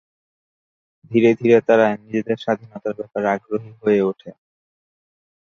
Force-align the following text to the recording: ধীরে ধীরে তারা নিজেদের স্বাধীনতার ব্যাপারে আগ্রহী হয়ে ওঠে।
ধীরে 1.11 1.31
ধীরে 1.33 1.57
তারা 1.67 1.87
নিজেদের 1.97 2.37
স্বাধীনতার 2.37 2.93
ব্যাপারে 2.99 3.27
আগ্রহী 3.27 3.71
হয়ে 3.81 4.01
ওঠে। 4.01 4.29